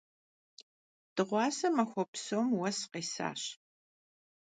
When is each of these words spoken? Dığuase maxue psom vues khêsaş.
Dığuase 1.15 1.67
maxue 1.75 2.03
psom 2.11 2.45
vues 2.57 2.79
khêsaş. 2.91 3.41